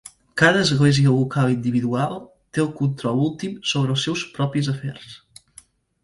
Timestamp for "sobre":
3.73-3.95